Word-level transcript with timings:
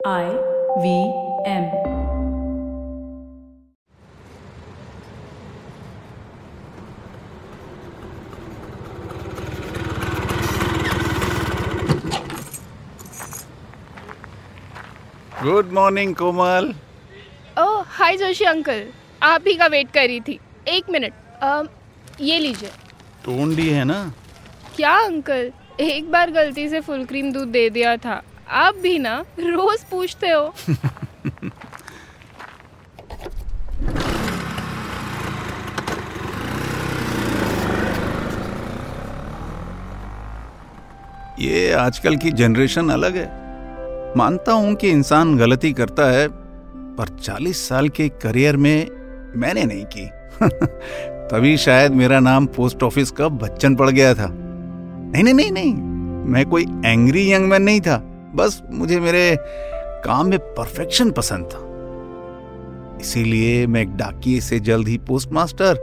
I 0.00 0.26
वी 0.78 0.90
M 1.50 1.64
good 15.42 15.72
morning 15.72 16.14
Komal 16.14 16.72
oh 17.58 17.82
hi 17.88 18.16
Joshi 18.16 18.44
uncle 18.44 18.86
आप 19.22 19.44
ही 19.46 19.54
का 19.54 19.66
वेट 19.66 19.90
कर 19.90 20.06
रही 20.06 20.20
थी। 20.20 20.38
एक 20.68 20.90
मिनट 20.90 21.12
अम, 21.42 21.68
ये 22.20 22.38
लीजिए। 22.38 22.70
टोंडी 23.24 23.68
है 23.68 23.84
ना? 23.84 24.02
क्या 24.76 24.96
अंकल 25.04 25.52
एक 25.80 26.10
बार 26.10 26.30
गलती 26.30 26.68
से 26.68 26.80
फुल 26.80 27.04
क्रीम 27.04 27.32
दूध 27.32 27.48
दे 27.48 27.68
दिया 27.70 27.96
था। 27.96 28.22
आप 28.50 28.74
भी 28.74 28.98
ना 28.98 29.24
रोज 29.38 29.84
पूछते 29.84 30.28
हो। 30.28 30.54
ये 41.40 41.72
आजकल 41.72 42.16
की 42.16 42.30
जनरेशन 42.30 42.88
अलग 42.88 43.16
है। 43.16 43.48
मानता 44.16 44.52
हूँ 44.52 44.74
कि 44.74 44.90
इंसान 44.90 45.38
गलती 45.38 45.72
करता 45.72 46.10
है, 46.10 46.28
पर 46.96 47.08
40 47.08 47.68
साल 47.68 47.88
के 47.88 48.08
करियर 48.08 48.56
में 48.56 48.88
मैंने 49.36 49.64
नहीं 49.64 49.84
की। 49.84 50.10
तभी 51.28 51.56
शायद 51.56 51.92
मेरा 51.92 52.20
नाम 52.20 52.46
पोस्ट 52.46 52.82
ऑफ़िस 52.82 53.10
का 53.10 53.28
बच्चन 53.28 53.76
पड़ 53.76 53.90
गया 53.90 54.14
था। 54.14 54.28
नहीं 54.32 55.22
नहीं 55.22 55.34
नहीं 55.34 55.50
नहीं, 55.50 55.74
मैं 56.32 56.46
कोई 56.46 56.62
एंग्री 56.84 57.32
यंग 57.32 57.48
मैन 57.48 57.62
नहीं 57.62 57.80
था। 57.80 58.07
बस 58.34 58.62
मुझे 58.70 59.00
मेरे 59.00 59.36
काम 60.04 60.26
में 60.26 60.38
परफेक्शन 60.38 61.10
पसंद 61.10 61.44
था। 61.46 61.64
इसीलिए 63.00 63.66
मैं 63.66 63.82
एक 63.82 63.88
डाकिए 63.88 64.40
से 64.40 64.60
जल्द 64.60 64.88
ही 64.88 64.98
पोस्ट 64.98 65.32
मास्टर 65.32 65.74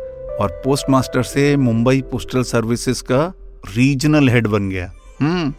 और 0.41 0.61
पोस्ट 0.65 0.85
मास्टर 0.89 1.23
से 1.23 1.57
मुंबई 1.57 2.01
पोस्टल 2.01 2.43
सर्विसेज़ 2.43 3.03
का 3.03 3.33
रीजनल 3.75 4.29
हेड 4.29 4.47
बन 4.47 4.69
गया। 4.69 4.93
हम्म। 5.21 5.53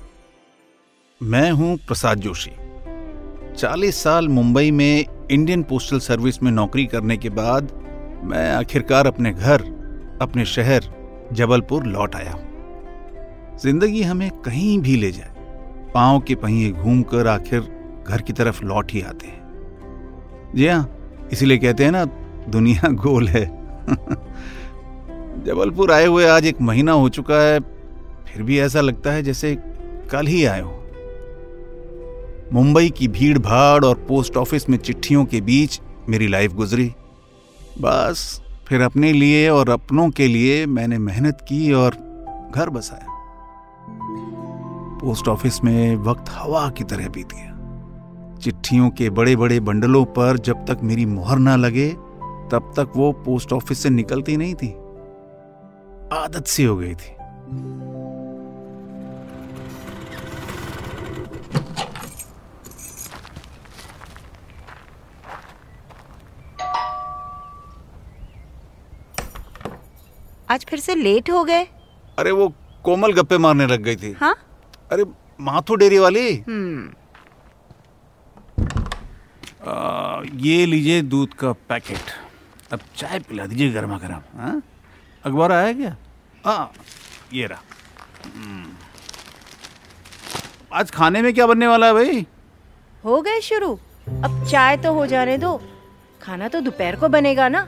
मैं 1.23 1.51
हूँ 1.51 1.77
प्रसाद 1.77 2.19
जोशी। 2.19 2.51
40 3.59 4.03
साल 4.03 4.29
मुंबई 4.29 4.71
में 4.71 5.05
इंडियन 5.31 5.63
पोस्टल 5.63 5.99
सर्विस 5.99 6.43
में 6.43 6.53
नौकरी 6.53 6.87
करने 6.87 7.17
के 7.17 7.29
बाद 7.31 7.73
मैं 8.25 8.55
आखिरकार 8.55 9.07
अपने 9.07 9.33
घर, 9.33 9.61
अपने 10.23 10.45
शहर 10.45 10.85
जबलपुर 11.33 11.85
लौट 11.85 12.17
आया 12.17 12.33
हूँ। 12.33 12.47
ज़िंदगी 13.63 14.03
हमें 14.03 14.31
कहीं 14.31 14.79
भी 14.79 14.97
ले 14.97 15.13
जाए। 15.13 15.36
पाँव 15.97 16.21
के 16.21 16.35
पहिए 16.35 16.73
घूमकर 16.73 17.27
आखिर 17.27 17.61
घर 18.09 18.21
की 18.21 18.33
तरफ़ 18.33 18.65
लौट 18.65 18.93
ही 18.93 19.01
आते 19.01 19.27
हैं। 19.27 20.53
जी 20.55 20.67
हाँ 20.67 20.99
इसीलिए 21.33 21.59
कहते 21.59 21.85
हैं 21.85 21.91
ना, 21.91 22.05
दुनिया 22.49 22.89
गोल 22.93 23.29
है। 23.29 23.47
जबलपुर 25.45 25.93
आए 25.93 26.07
हुए 26.07 26.27
आज 26.27 26.47
एक 26.47 26.61
महीना 26.61 26.93
हो 26.93 27.09
चुका 27.09 27.35
है, 27.35 27.61
फिर 28.27 28.43
भी 28.43 28.59
ऐसा 28.59 28.81
लगता 28.81 29.13
है 29.13 29.23
जैसे 29.23 29.59
कल 30.13 30.27
ही 30.27 30.45
आए 30.45 30.61
हो। 30.61 30.85
मुंबई 32.53 32.91
की 32.91 33.09
भीड़ 33.09 33.39
भाड़ 33.39 33.85
और 33.85 34.05
पोस्ट 34.09 34.37
ऑफ़िस 34.37 34.71
में 34.71 34.79
चिट्ठियों 34.79 35.25
के 35.25 35.41
बीच 35.41 35.81
मेरी 36.09 36.29
लाइफ 36.29 36.53
गुजरी। 36.53 36.93
बस, 37.81 38.43
फिर 38.69 38.81
अपने 38.81 39.13
लिए 39.13 39.49
और 39.49 39.71
अपनों 39.71 40.11
के 40.11 40.29
लिए 40.29 40.67
मैंने 40.67 40.99
मेहनत 40.99 41.39
की 41.41 41.73
और 41.73 41.91
घर 42.55 42.71
बसाया। 42.71 43.16
पोस्ट 45.07 45.29
ऑफ़िस 45.29 45.63
में 45.65 45.97
वक्त 45.97 46.29
हवा 46.29 46.69
की 46.71 46.85
तरह 46.85 47.09
बीत 47.09 47.33
गया 47.33 48.39
चिट्ठियों 48.43 48.89
के 48.91 49.11
बड़े 49.11 49.35
बड़े 49.37 49.59
बंडलों 49.61 50.05
पर 50.05 50.39
जब 50.39 50.65
तक 50.65 50.79
मेरी 50.83 51.05
मोहर 51.07 51.39
ना 51.39 51.57
लगे 51.57 51.89
तब 52.53 52.73
तक 52.77 52.93
वो 52.97 53.11
पोस्ट 53.25 53.53
ऑफ़िस 53.53 53.83
से 53.83 53.91
निकलती 53.91 54.37
नहीं 54.37 54.55
थी। 54.55 54.69
आदत 56.13 56.47
सी 56.47 56.65
हो 56.65 56.77
गई 56.77 56.95
थी। 56.95 57.15
आज 70.51 70.65
फिर 70.65 70.81
से 70.81 70.95
लेट 70.95 71.31
हो 71.31 71.45
गए? 71.45 71.63
अरे 72.19 72.31
वो 72.31 72.53
कोमल 72.85 73.13
गप्पे 73.13 73.39
मारने 73.39 73.67
लग 73.67 73.83
गई 73.83 73.97
थी। 73.97 74.13
हाँ? 74.13 74.35
अरे 74.93 75.05
माथु 75.41 75.75
डेयरी 75.75 75.99
वाली? 75.99 76.37
हम्म। 76.37 76.93
आ, 79.71 80.23
ये 80.35 80.67
लीजिए 80.67 81.03
दूध 81.03 81.35
का 81.35 81.53
पैकेट। 81.53 82.11
अब 82.73 82.81
चाय 82.97 83.19
पिला 83.19 83.47
दीजिए 83.47 83.71
गर्मा 83.73 83.99
गर्म 83.99 84.21
हाँ? 84.41 84.63
अखबार 85.25 85.53
आया 85.53 85.73
क्या? 85.73 85.97
हाँ 86.47 86.73
ये 87.33 87.47
रहा। 87.47 87.61
हम्म। 88.37 88.67
आज 90.73 90.91
खाने 90.91 91.23
में 91.23 91.33
क्या 91.35 91.47
बनने 91.47 91.67
वाला 91.67 91.87
है 91.87 91.93
भाई? 91.93 92.27
हो 93.05 93.23
गए 93.23 93.41
शुरू। 93.41 93.73
अब 94.25 94.47
चाय 94.51 94.77
तो 94.77 94.93
हो 94.93 95.07
जाने 95.07 95.39
दो। 95.39 95.61
खाना 96.23 96.49
तो 96.49 96.61
दोपहर 96.61 96.97
को 96.97 97.09
बनेगा 97.09 97.49
ना। 97.49 97.61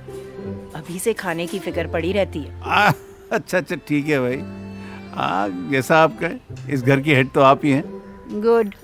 अभी 0.75 0.99
से 0.99 1.13
खाने 1.13 1.47
की 1.47 1.59
फ़िक्र 1.59 1.87
पड़ी 1.87 2.13
रहती 2.13 2.39
है। 2.39 2.61
आ, 2.63 2.93
अच्छा 3.33 3.59
अच्छा 3.59 3.77
ठीक 3.77 4.07
है 4.07 4.21
भाई। 4.21 4.37
हाँ 5.19 5.49
जैसा 5.71 5.97
आप 5.99 6.19
कहे 6.19 6.73
इस 6.73 6.83
घर 6.83 7.01
की 7.01 7.15
हेड 7.15 7.31
तो 7.31 7.41
आप 7.41 7.65
ही 7.65 7.71
हैं। 7.71 8.41
गुड 8.43 8.75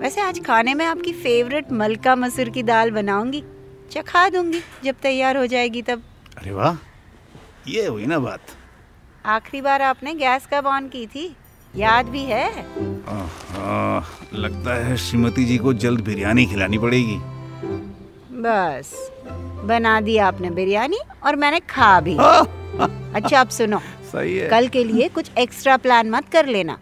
वैसे 0.00 0.20
आज 0.20 0.38
खाने 0.44 0.74
में 0.74 0.84
आपकी 0.86 1.12
फेवरेट 1.12 1.72
मलका 1.72 2.14
मसूर 2.16 2.48
की 2.48 2.62
दाल 2.62 2.90
बनाऊँगी। 2.90 3.42
चखा 3.90 4.28
दूँगी 4.28 4.60
जब 4.84 4.94
तैयार 5.02 5.36
हो 5.36 5.46
जाएगी 5.46 5.82
तब। 5.82 6.02
अरे 6.38 6.52
वाह 6.52 6.76
ये 7.68 7.86
हुई 7.86 8.06
ना 8.06 8.18
बात। 8.18 8.40
आखिरी 9.26 9.60
बार 9.60 9.82
आपने 9.82 10.14
गैस 10.14 10.46
कब 10.52 10.66
ऑन 10.66 10.88
की 10.88 11.06
थी? 11.06 11.26
याद 11.74 12.06
भी 12.06 12.22
है? 12.24 12.48
आहा, 13.08 14.04
लगता 14.34 14.74
है 14.86 14.96
श्रीमती 14.96 15.44
जी 15.44 15.58
को 15.58 15.72
जल्द 15.74 16.04
बिरयानी 16.04 16.46
खिलानी 16.46 16.78
पड़ेगी। 16.78 17.18
बस 18.42 18.94
बना 19.64 20.00
दी 20.00 20.16
आपने 20.30 20.50
बिरयानी 20.50 21.00
और 21.24 21.36
मैंने 21.36 21.60
खा 21.60 22.00
भी। 22.00 22.16
आ, 22.16 22.40
अच्छा 23.14 23.40
आप 23.40 23.48
सुनो। 23.50 23.82
सही 24.12 24.36
है। 24.36 24.48
कल 24.48 24.68
के 24.68 24.84
लिए 24.84 25.08
कुछ 25.08 25.30
एक्स्ट्रा 25.38 25.76
प्लान 25.76 26.10
मत 26.10 26.28
कर 26.32 26.46
लेना। 26.46 26.78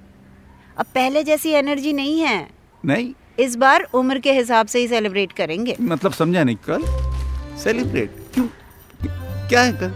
अब 0.78 0.86
पहले 0.86 1.22
जैसी 1.22 1.50
एनर्जी 1.50 1.92
नहीं 1.92 2.20
है। 2.20 2.48
नहीं। 2.84 3.12
इस 3.38 3.56
बार 3.56 3.88
उम्र 3.94 4.18
के 4.18 4.32
हिसाब 4.32 4.66
से 4.66 4.78
ही 4.78 4.88
सेलिब्रेट 4.88 5.32
करेंगे। 5.32 5.76
मतलब 5.80 6.12
समझा 6.12 6.44
नहीं 6.44 6.56
कल? 6.56 6.82
सेलिब्रेट 7.62 8.10
क्यों? 8.34 8.46
क्या 9.48 9.62
है 9.62 9.72
कल? 9.72 9.92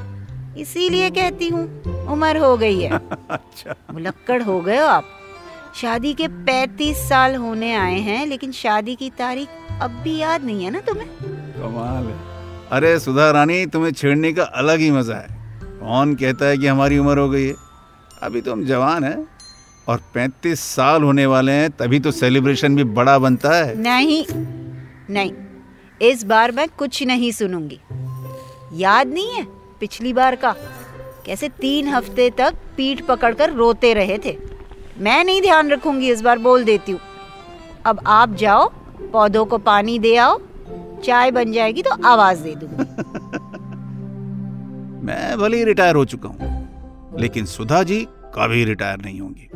इसीलिए 0.60 1.10
कहती 1.10 1.48
हूँ 1.48 1.82
उम्र 2.12 2.36
हो 2.36 2.56
गई 2.56 2.80
है। 2.80 2.90
अच्छा। 3.30 3.74
मुलक्कड़ 3.92 4.42
हो 4.42 4.60
गए 4.60 4.78
हो 4.78 4.86
आप। 4.86 5.04
शादी 5.74 6.14
के 6.14 6.28
पैतीस 6.28 7.08
साल 7.08 7.34
होने 7.34 7.74
आए 7.74 7.98
हैं 7.98 8.26
लेकिन 8.26 8.52
शादी 8.52 8.94
की 8.94 9.10
तारीख 9.10 9.48
अब 9.82 9.90
भी 9.90 10.16
याद 10.16 10.44
नहीं 10.44 10.64
है 10.64 10.70
ना 10.70 10.80
तुम्हें? 10.80 11.08
कमाल 11.22 12.04
है। 12.04 12.16
अरे 12.72 12.98
सुधा 13.00 13.30
रानी 13.30 13.66
तुम्हें 13.66 13.92
छेड़ने 13.92 14.32
का 14.32 14.42
अलग 14.42 14.78
ही 14.78 14.90
मज़ा 14.90 15.16
है। 15.16 15.37
कौन 15.88 16.14
कहता 16.14 16.46
है 16.46 16.56
कि 16.58 16.66
हमारी 16.66 16.98
उम्र 16.98 17.18
हो 17.18 17.28
गई 17.30 17.46
है? 17.46 17.54
अभी 18.22 18.40
तो 18.40 18.52
हम 18.52 18.64
जवान 18.66 19.04
हैं 19.04 19.26
और 19.88 20.00
35 20.14 20.60
साल 20.60 21.02
होने 21.02 21.24
वाले 21.26 21.52
हैं, 21.52 21.70
तभी 21.70 22.00
तो 22.00 22.10
सेलिब्रेशन 22.10 22.76
भी 22.76 22.84
बड़ा 22.96 23.18
बनता 23.18 23.54
है। 23.56 23.76
नहीं 23.78 24.24
नहीं, 25.10 25.32
इस 26.00 26.24
बार 26.24 26.52
मैं 26.52 26.66
कुछ 26.78 27.02
नहीं 27.02 27.30
सुनूँगी। 27.32 27.80
याद 28.74 29.08
नहीं 29.08 29.32
है 29.32 29.46
पिछली 29.80 30.12
बार 30.12 30.36
का? 30.36 30.54
कैसे 31.26 31.48
तीन 31.60 31.88
हफ़्ते 31.88 32.28
तक 32.38 32.54
पीठ 32.76 33.00
पकड़कर 33.06 33.52
रोते 33.52 33.94
रहे 33.94 34.18
थे? 34.24 34.36
मैं 35.00 35.22
नहीं 35.24 35.42
ध्यान 35.42 35.70
रखूँगी 35.70 36.10
इस 36.10 36.20
बार, 36.20 36.38
बोल 36.38 36.64
देती 36.64 36.92
हूँ। 36.92 37.00
अब 37.86 38.00
आप 38.06 38.34
जाओ, 38.34 38.68
पौधों 39.12 39.44
को 39.46 39.58
पानी 39.64 39.98
दे 39.98 40.16
आओ, 40.16 40.38
चाय 41.04 41.30
बन 41.30 41.52
जाएगी 41.52 41.82
तो 41.82 42.02
आवाज़ 42.06 42.42
दे 42.42 42.54
दूँगी। 42.54 42.97
मैं 45.08 45.36
भले 45.38 45.56
ही 45.56 45.64
रिटायर 45.64 45.96
हो 45.96 46.04
चुका 46.04 46.28
हूँ, 46.28 47.16
लेकिन 47.20 47.44
सुधा 47.46 47.82
जी 47.82 48.06
कभी 48.34 48.64
रिटायर 48.64 48.98
नहीं 49.00 49.20
होंगी। 49.20 49.48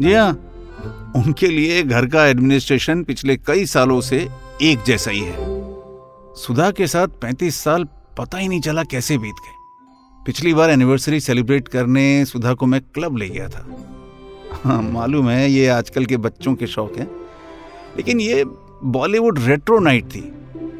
जी 0.00 0.12
हाँ 0.12 1.12
उनके 1.16 1.48
लिए 1.48 1.82
घर 1.82 2.06
का 2.06 2.26
एडमिनिस्ट्रेशन 2.26 3.02
पिछले 3.04 3.36
कई 3.36 3.66
सालों 3.66 4.00
से 4.00 4.16
एक 4.62 4.82
जैसा 4.86 5.10
ही 5.10 5.20
है। 5.20 5.52
सुधा 6.36 6.70
के 6.70 6.86
साथ 6.86 7.08
35 7.22 7.62
साल 7.64 7.84
पता 8.18 8.38
ही 8.38 8.48
नहीं 8.48 8.60
चला 8.60 8.82
कैसे 8.84 9.18
बीत 9.18 9.34
गए। 9.36 9.52
पिछली 10.18 10.52
बार 10.54 10.70
एनिवर्सरी 10.70 11.20
सेलिब्रेट 11.20 11.68
करने 11.68 12.24
सुधा 12.24 12.54
को 12.54 12.66
मैं 12.66 12.80
क्लब 12.84 13.16
ले 13.16 13.28
गया 13.28 13.48
था। 13.48 13.66
हाँ 14.64 14.80
मालूम 14.82 15.28
है 15.30 15.50
ये 15.50 15.66
आजकल 15.68 16.06
के 16.06 16.16
बच्चों 16.18 16.54
के 16.54 16.66
शौक 16.66 16.98
हैं, 16.98 17.08
लेकिन 17.96 18.20
ये 18.20 18.44
बॉलीवुड 18.44 19.38
रेट्रो 19.38 19.78
नाइट 19.80 20.04
थी। 20.06 20.30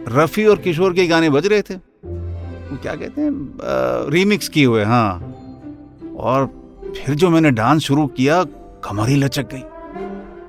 रफी 0.09 0.45
और 0.45 0.59
किशोर 0.59 0.95
के 0.95 1.07
गाने 1.07 1.31
बज 1.31 1.47
रहे 1.47 1.63
थे। 1.63 1.75
क्या 2.73 2.95
कहते 2.95 3.21
हैं 3.21 4.11
रीमिक्स 4.11 4.49
किए 4.49 4.65
हुए 4.67 4.85
हाँ। 4.85 5.11
और 6.21 6.47
फिर 6.97 7.15
जो 7.15 7.31
मैंने 7.31 7.51
डांस 7.51 7.83
शुरू 7.83 8.07
किया, 8.09 8.43
कमर 8.85 9.09
ही 9.09 9.17
लचक 9.17 9.49
गई। 9.53 9.63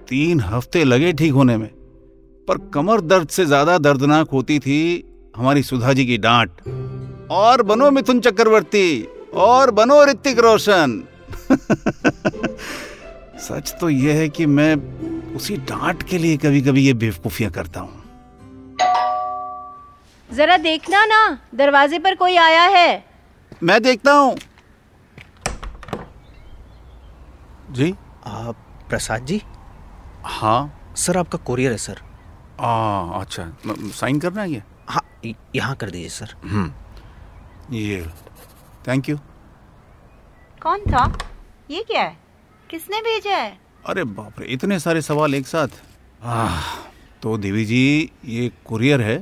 तीन 0.10 0.40
हफ़्ते 0.42 0.84
लगे 0.84 1.12
ठीक 1.14 1.32
होने 1.34 1.58
में, 1.58 1.70
पर 2.48 2.58
कमर 2.74 3.02
दर्द 3.04 3.28
से 3.30 3.46
ज़्यादा 3.46 3.78
दर्दनाक 3.80 4.30
होती 4.30 4.60
थी 4.60 4.80
हमारी 5.36 5.64
सुधा 5.64 5.94
जी 5.94 6.06
की 6.06 6.18
डांट। 6.18 6.62
और 7.32 7.62
बनो 7.64 7.90
मिथुन 7.92 8.20
चक्रवर्ती, 8.20 9.08
और 9.36 9.72
बनो 9.72 10.04
ऋतिक 10.06 10.40
रोशन। 10.40 11.04
सच 13.42 13.76
तो 13.82 13.90
यह 13.90 14.16
है 14.16 14.30
कि 14.30 14.46
मैं 14.48 14.76
उसी 15.36 15.58
डांट 15.70 16.04
के 16.04 16.18
लिए 16.18 16.38
कभी 16.38 16.62
कभी 16.62 16.86
ये 16.86 16.94
बेवकूफियाँ 16.96 17.52
करता 17.52 17.80
हूँ। 17.80 18.05
जरा 20.30 20.58
देखना 20.58 21.06
ना 21.06 21.22
दरवाजे 21.56 22.00
पर 22.00 22.16
कोई 22.16 22.36
आया 22.38 22.64
है। 22.76 23.04
मैं 23.64 23.82
देखता 23.84 24.14
हूँ। 24.14 24.36
जी? 27.72 27.94
आप 28.26 28.56
प्रसाद 28.90 29.26
जी? 29.26 29.42
हाँ। 30.26 30.94
सर 30.98 31.18
आपका 31.18 31.38
कोरियर 31.46 31.72
है 31.72 31.78
सर। 31.78 32.02
आ, 32.60 33.22
अच्छा। 33.22 33.52
साइन 34.00 34.20
करना 34.20 34.42
है 34.42 34.52
ये? 34.52 34.62
हाँ 34.90 35.04
यहाँ 35.56 35.76
कर 35.76 35.90
दीजिए 35.90 36.10
सर। 36.10 36.36
ये 37.72 38.06
थैंक 38.88 39.10
यू 39.10 39.18
कौन 40.62 40.82
था? 40.92 41.06
ये 41.72 41.84
क्या 41.84 42.02
है? 42.02 42.18
किसने 42.70 43.02
भेजा 43.02 43.36
है? 43.38 43.58
अरे 43.86 44.04
बाप 44.04 44.40
रे 44.40 44.46
इतने 44.54 44.80
सारे 44.80 45.02
सवाल 45.02 45.36
एक 45.36 45.48
साथ। 45.48 45.82
आह, 46.24 46.62
तो 47.22 47.38
देवी 47.38 47.66
जी 47.66 48.12
ये 48.26 48.52
कुरियर 48.66 49.02
है। 49.02 49.18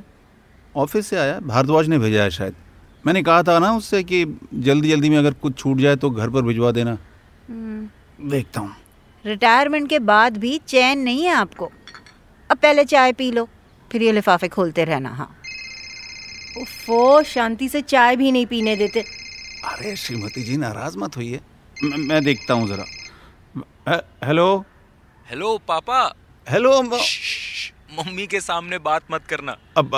ऑफ़िस 0.75 1.07
से 1.07 1.17
आया 1.17 1.39
भारद्वाज 1.39 1.87
ने 1.87 1.99
भेजा 1.99 2.23
है 2.23 2.29
शायद। 2.29 2.55
मैंने 3.05 3.23
कहा 3.23 3.43
था 3.43 3.59
ना 3.59 3.71
उससे 3.73 4.03
कि 4.03 4.23
जल्दी 4.53 4.89
जल्दी 4.89 5.09
में 5.09 5.17
अगर 5.17 5.33
कुछ 5.33 5.57
छूट 5.57 5.77
जाए 5.77 5.95
तो 5.95 6.09
घर 6.09 6.29
पर 6.29 6.41
भिजवा 6.41 6.71
देना। 6.71 6.97
देखता 8.21 8.59
हूँ। 8.59 8.75
रिटायरमेंट 9.25 9.89
के 9.89 9.99
बाद 9.99 10.37
भी 10.37 10.57
चैन 10.57 10.99
नहीं 10.99 11.23
है 11.23 11.33
आपको। 11.33 11.71
अब 12.51 12.57
पहले 12.57 12.85
चाय 12.85 13.13
पी 13.13 13.31
लो 13.31 13.47
फिर 13.91 14.03
ये 14.03 14.11
लिफाफे 14.11 14.47
खोलते 14.47 14.83
रहना 14.83 15.09
हाँ। 15.09 15.29
उफ़ो 16.61 17.23
शांति 17.23 17.69
से 17.69 17.81
चाय 17.81 18.15
भी 18.15 18.31
नहीं 18.31 18.45
पीने 18.45 18.75
देते। 18.75 19.01
अरे 19.65 19.95
श्रीमती 19.95 20.43
जी 20.43 20.57
नाराज़ 20.57 20.97
मत 20.97 21.17
होइए। 21.17 21.39
मैं, 21.83 21.97
मैं 21.97 22.23
देखता 22.23 22.53
हूँ 22.53 22.67
जरा। 22.67 24.01
हेलो? 24.23 24.65
हेलो 25.29 25.57
पापा। 25.67 26.13
हेलो 26.47 26.81
मम्मी 27.99 28.25
के 28.27 28.39
सामने 28.41 28.77
बात 28.87 29.01
मत 29.11 29.25
करना। 29.29 29.55
अब 29.77 29.95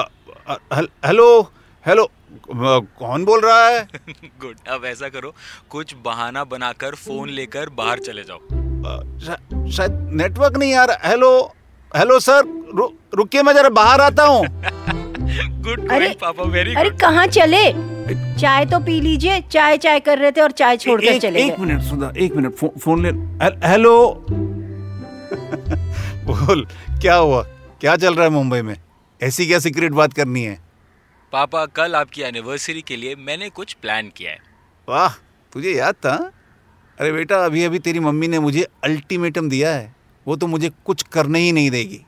हेलो 1.06 1.28
हेलो 1.86 2.10
कौन 3.00 3.26
बोल 3.26 3.42
रहा 3.46 3.68
है? 3.68 3.88
गुड 4.42 4.56
अब 4.74 4.86
ऐसा 4.86 5.10
करो 5.10 5.34
कुछ 5.70 5.94
बहाना 6.06 6.44
बनाकर 6.54 6.96
फ़ोन 6.96 7.30
लेकर 7.30 7.70
बाहर 7.80 8.00
चले 8.08 8.24
जाओ। 8.24 8.40
शा- 9.26 9.70
शायद 9.76 10.10
नेटवर्क 10.22 10.58
नहीं 10.58 10.74
आ 10.76 10.84
रहा 10.86 11.10
हेलो 11.10 11.32
हेलो 11.98 12.20
सर 12.20 12.42
रु, 12.76 12.90
रुकिए 13.16 13.44
मैं 13.44 13.54
जरा 13.54 13.70
बाहर 13.80 14.02
आता 14.02 14.24
हूँ। 14.24 14.46
गुड 15.66 15.92
अरे, 15.92 16.10
पापा 16.22 16.44
वेरी 16.56 16.74
अरे 16.76 16.90
कहाँ 17.02 17.26
चले? 17.28 17.64
चाय 18.40 18.66
तो 18.72 18.80
पी 18.86 19.00
लीजिए 19.02 19.40
चाय 19.52 19.78
चाय 19.86 20.00
कर 20.08 20.18
रहे 20.20 20.32
थे 20.32 20.42
और 20.42 20.52
चाय 20.52 20.78
छोड़कर 20.78 21.08
एक, 21.08 21.22
चले 21.22 21.44
एक 21.46 21.60
मिनट 21.60 21.82
सुधा 21.84 22.12
एक 22.26 22.34
मिनट 22.36 22.56
फो, 22.56 22.74
फ़ोन 22.84 23.06
ले 23.06 23.12
हेलो। 23.68 23.96
बोल 26.28 26.66
क्या 27.02 27.16
हुआ? 27.16 27.46
क्या 27.82 27.96
चल 27.96 28.16
रहा 28.16 28.24
है 28.24 28.30
मुंबई 28.30 28.62
में? 28.62 28.78
ऐसी 29.24 29.48
क्या 29.48 29.60
सीक्रेट 29.60 29.92
बात 29.92 30.14
करनी 30.14 30.44
है? 30.44 30.60
पापा 31.32 31.66
कल 31.66 31.96
आपकी 31.96 32.22
एनिवर्सरी 32.22 32.82
के 32.82 32.96
लिए 32.96 33.16
मैंने 33.16 33.50
कुछ 33.50 33.74
प्लान 33.74 34.10
किया 34.10 34.32
है। 34.32 34.40
वाह 34.90 35.14
तुझे 35.54 35.72
याद 35.72 35.96
था? 35.96 36.32
अरे 37.00 37.12
बेटा 37.12 37.46
अभी 37.46 37.64
अभी 37.64 37.80
तेरी 37.80 38.00
मम्मी 38.00 38.28
ने 38.28 38.40
मुझे 38.40 38.68
अल्टीमेटम 38.84 39.50
दिया 39.50 39.76
है। 39.76 39.96
वो 40.28 40.36
तो 40.36 40.48
मुझे 40.48 40.72
कुछ 40.86 41.04
करने 41.04 41.40
ही 41.40 41.52
नहीं 41.52 41.72
देगी। 41.72 42.02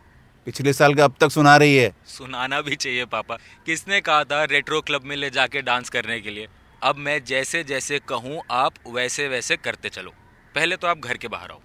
पिछले 0.46 0.74
साल 0.74 0.94
का 0.94 1.04
अब 1.04 1.16
तक 1.22 1.30
सुना 1.30 1.58
रही 1.58 1.76
है। 1.76 1.96
सुनाना 2.06 2.62
भी 2.62 2.76
चाहिए 2.76 3.06
पापा। 3.06 3.38
किसने 3.66 4.02
कहा 4.02 4.24
था 4.24 4.44
रेट्रो 4.44 4.82
क्लब 4.82 5.02
में 5.04 5.16
ले 5.16 5.30
जाके 5.30 5.62
डांस 5.62 5.90
करने 5.90 6.22
के 6.22 6.30
लिए? 6.30 6.48
अब 6.84 6.96
मैं 6.96 7.24
जैसे 7.24 7.64
जैसे 7.64 8.00
कहूँ 8.00 8.42
आप 8.52 8.74
वैसे 8.88 9.28
वैसे 9.28 9.58
करते 9.58 9.90
चलो। 9.90 10.12
पहले 10.56 10.76
तो 10.76 10.88
आप 10.88 10.98
घर 10.98 11.18
के 11.18 11.28
बाहर 11.28 11.52
आओ। 11.52 11.60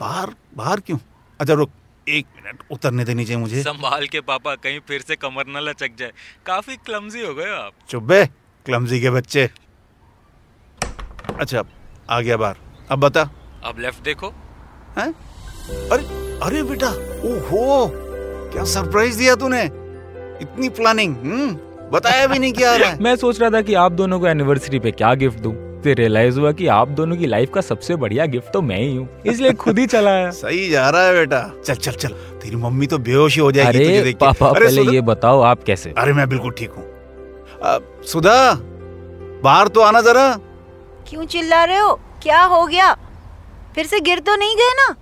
बाहर? 0.00 0.34
बाहर 0.56 0.80
क्यों? 0.80 0.98
अच्छा 1.40 1.54
रुक। 1.54 1.70
एक 2.08 2.26
मिनट 2.36 2.62
उतरने 2.70 3.04
देनी 3.04 3.24
चाहिए 3.24 3.40
मुझे। 3.40 3.62
संभाल 3.62 4.06
के 4.06 4.20
पापा 4.20 4.54
कहीं 4.54 4.80
फिर 4.88 5.00
से 5.00 5.16
कमर 5.16 5.44
न 5.48 5.56
लचक 5.56 5.90
जाए। 5.98 6.12
काफ़ी 6.46 6.76
क्लमजी 6.76 7.26
हो 7.26 7.34
गए 7.34 7.50
आप। 7.50 7.72
चुप 7.88 8.08
क्लमजी 8.66 9.00
के 9.00 9.10
बच्चे। 9.10 9.50
अच्छा 11.40 11.64
आ 12.10 12.20
गया 12.20 12.36
बार 12.36 12.56
अब 12.90 12.98
बता। 12.98 13.30
अब 13.64 13.78
लेफ़्ट 13.78 14.02
देखो। 14.02 14.28
हैं? 14.98 15.12
अरे 15.90 16.02
अरे 16.40 16.62
बेटा 16.62 16.88
ओहो 17.28 17.90
क्या 18.52 18.64
सरप्राइज़ 18.64 19.18
दिया 19.18 19.34
तूने। 19.34 19.62
इतनी 20.42 20.68
प्लानिंग 20.68 21.16
हम्म 21.16 21.54
बताया 21.90 22.26
भी 22.26 22.38
नहीं 22.38 22.52
क्या 22.52 22.76
रहा 22.76 22.90
है। 22.90 22.98
मैं 23.02 23.16
सोच 23.16 23.40
रहा 23.40 23.50
था 23.50 23.62
कि 23.62 23.74
आप 23.74 23.92
दोनों 23.92 24.20
को 24.20 24.26
एनिवर्सरी 24.26 24.78
पे 24.78 24.90
क्या 24.90 25.14
गिफ्ट 25.14 25.38
दूँ। 25.38 25.67
फिर 25.82 25.96
रियलाइज़ 25.96 26.38
हुआ 26.40 26.52
कि 26.52 26.66
आप 26.66 26.88
दोनों 26.88 27.16
की 27.16 27.26
लाइफ 27.26 27.50
का 27.54 27.60
सबसे 27.60 27.96
बढ़िया 27.96 28.26
गिफ्ट 28.26 28.52
तो 28.52 28.62
मैं 28.62 28.78
ही 28.78 28.96
हूँ। 28.96 29.08
इसलिए 29.26 29.52
खुद 29.52 29.78
ही 29.78 29.86
चला 29.86 30.10
आया 30.10 30.30
सही 30.38 30.68
जा 30.70 30.88
रहा 30.90 31.02
है 31.02 31.12
बेटा। 31.14 31.40
चल 31.66 31.74
चल 31.74 31.92
चल। 31.92 32.08
तेरी 32.42 32.56
मम्मी 32.56 32.86
तो 32.86 32.98
बेहोश 32.98 33.34
ही 33.34 33.40
हो 33.40 33.52
जाएगी 33.52 33.78
तुझे 33.78 33.84
अरे 33.90 34.02
देख 34.02 34.16
के। 34.16 34.26
पापा 34.26 34.46
अरे 34.48 34.60
पहले 34.60 34.76
सुधा- 34.76 34.94
ये 34.94 35.00
बताओ 35.00 35.40
आप 35.40 35.62
कैसे? 35.62 35.94
अरे 35.98 36.12
मैं 36.12 36.28
बिल्कुल 36.28 36.50
ठीक 36.50 36.70
हूँ। 36.70 36.84
अ, 37.62 37.78
सुधा 38.04 38.52
बाहर 39.44 39.68
तो 39.68 39.80
आना 39.80 40.00
जरा। 40.00 40.38
क्यों 41.08 41.24
चिल्ला 41.24 41.64
रहे 41.64 41.78
हो? 41.78 42.00
क्या 42.22 42.42
हो 42.42 42.66
गया? 42.66 42.92
फिर 43.74 43.86
से 43.86 44.00
गिर 44.00 44.18
तो 44.18 44.36
नहीं 44.36 44.56
गए 44.56 44.72
ना? 44.74 44.94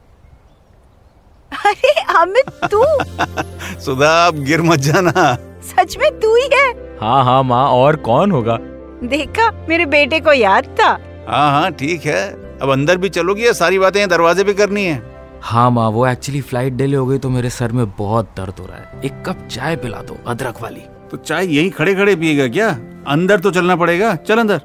अरे 1.66 1.90
अमित 2.18 2.50
तू? 2.70 2.82
सुधा 3.80 4.26
अब 4.26 4.34
गिर 4.44 4.62
मत 4.62 4.78
जाना। 4.78 5.34
सच 5.62 5.96
में 5.98 6.20
तू 6.20 6.34
ही 6.36 6.48
है। 6.54 6.70
हाँ 7.00 7.24
हाँ 7.24 7.42
माँ 7.42 7.66
और 7.68 7.96
कौन 7.96 8.30
होगा? 8.30 8.58
देखा 9.04 9.50
मेरे 9.68 9.86
बेटे 9.86 10.20
को 10.20 10.32
याद 10.32 10.64
था। 10.80 10.88
हाँ 11.28 11.50
हाँ 11.52 11.70
ठीक 11.72 12.04
है। 12.06 12.22
अब 12.62 12.70
अंदर 12.72 12.96
भी 12.96 13.08
चलोगी 13.08 13.46
या 13.46 13.52
सारी 13.52 13.78
बातें 13.78 14.08
दरवाजे 14.08 14.44
पे 14.44 14.54
करनी 14.54 14.84
है? 14.84 15.02
हाँ 15.42 15.70
माँ 15.70 15.88
वो 15.90 16.06
एक्चुअली 16.06 16.40
फ़्लाइट 16.40 16.72
डिले 16.72 16.96
हो 16.96 17.06
गई 17.06 17.18
तो 17.18 17.30
मेरे 17.30 17.50
सर 17.50 17.72
में 17.72 17.84
बहुत 17.98 18.30
दर्द 18.36 18.60
हो 18.60 18.66
रहा 18.66 18.76
है। 18.78 19.00
एक 19.04 19.22
कप 19.26 19.46
चाय 19.50 19.76
पिला 19.76 20.00
दो 20.02 20.16
अदरक 20.26 20.62
वाली। 20.62 20.80
तो 21.10 21.16
चाय 21.16 21.46
यहीं 21.56 21.70
खड़े 21.70 21.94
खड़े 21.94 22.16
पिएगा 22.16 22.46
क्या? 22.48 22.68
अंदर 23.08 23.40
तो 23.40 23.50
चलना 23.50 23.76
पड़ेगा। 23.76 24.14
चल 24.14 24.38
अंदर। 24.38 24.60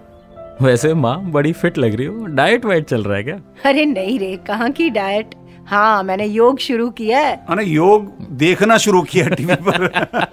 वैसे 0.61 0.93
माँ 0.93 1.17
बड़ी 1.31 1.51
फिट 1.53 1.77
लग 1.77 1.95
रही 1.95 2.05
हो। 2.05 2.25
डाइट 2.25 2.65
वाइट 2.65 2.87
चल 2.89 3.03
रहा 3.03 3.17
है 3.17 3.23
क्या? 3.23 3.35
अरे 3.65 3.85
नहीं 3.85 4.17
रे 4.19 4.35
कहाँ 4.47 4.69
की 4.71 4.89
डाइट 4.89 5.35
हाँ 5.67 6.03
मैंने 6.03 6.25
योग 6.25 6.59
शुरू 6.59 6.89
किया 6.89 7.19
है। 7.19 7.35
मैंने 7.49 7.63
योग 7.63 8.07
देखना 8.37 8.77
शुरू 8.77 9.01
किया 9.01 9.27
टीवी 9.27 9.55
पर। 9.67 9.85